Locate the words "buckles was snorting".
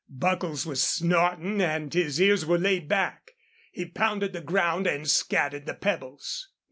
0.09-1.61